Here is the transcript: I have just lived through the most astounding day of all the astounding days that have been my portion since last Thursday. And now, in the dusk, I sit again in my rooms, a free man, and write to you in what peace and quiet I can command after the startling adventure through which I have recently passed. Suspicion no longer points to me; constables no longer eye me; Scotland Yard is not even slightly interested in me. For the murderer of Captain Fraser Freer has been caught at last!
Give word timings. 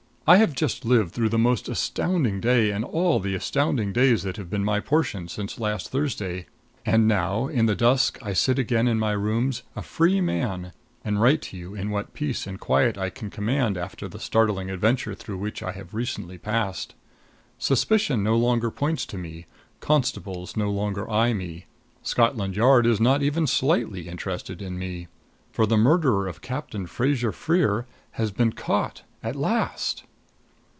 I 0.27 0.37
have 0.37 0.53
just 0.55 0.85
lived 0.85 1.11
through 1.11 1.27
the 1.27 1.37
most 1.37 1.67
astounding 1.67 2.39
day 2.39 2.71
of 2.71 2.85
all 2.85 3.19
the 3.19 3.35
astounding 3.35 3.91
days 3.91 4.23
that 4.23 4.37
have 4.37 4.49
been 4.49 4.63
my 4.63 4.79
portion 4.79 5.27
since 5.27 5.59
last 5.59 5.89
Thursday. 5.89 6.45
And 6.85 7.05
now, 7.05 7.47
in 7.47 7.65
the 7.65 7.75
dusk, 7.75 8.17
I 8.21 8.31
sit 8.31 8.57
again 8.57 8.87
in 8.87 8.97
my 8.97 9.11
rooms, 9.11 9.63
a 9.75 9.81
free 9.81 10.21
man, 10.21 10.71
and 11.03 11.19
write 11.19 11.41
to 11.41 11.57
you 11.57 11.75
in 11.75 11.89
what 11.89 12.13
peace 12.13 12.47
and 12.47 12.57
quiet 12.61 12.97
I 12.97 13.09
can 13.09 13.29
command 13.29 13.77
after 13.77 14.07
the 14.07 14.19
startling 14.21 14.69
adventure 14.69 15.15
through 15.15 15.37
which 15.37 15.61
I 15.61 15.73
have 15.73 15.93
recently 15.93 16.37
passed. 16.37 16.93
Suspicion 17.57 18.23
no 18.23 18.37
longer 18.37 18.71
points 18.71 19.05
to 19.07 19.17
me; 19.17 19.47
constables 19.81 20.55
no 20.55 20.71
longer 20.71 21.09
eye 21.11 21.33
me; 21.33 21.65
Scotland 22.03 22.55
Yard 22.55 22.85
is 22.87 23.01
not 23.01 23.21
even 23.21 23.47
slightly 23.47 24.07
interested 24.07 24.61
in 24.61 24.79
me. 24.79 25.09
For 25.51 25.65
the 25.65 25.75
murderer 25.77 26.25
of 26.29 26.39
Captain 26.41 26.87
Fraser 26.87 27.33
Freer 27.33 27.85
has 28.11 28.31
been 28.31 28.53
caught 28.53 29.01
at 29.21 29.35
last! 29.35 30.05